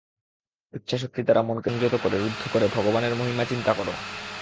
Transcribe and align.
ইচ্ছাশক্তি 0.73 1.21
দ্বারা 1.23 1.41
মনকে 1.43 1.69
সংযত 1.69 1.95
করে, 2.03 2.15
রুদ্ধ 2.17 2.41
করে 2.53 2.65
ভগবানের 2.75 3.13
মহিমা 3.19 3.43
চিন্তা 3.45 3.71
কর। 3.73 3.87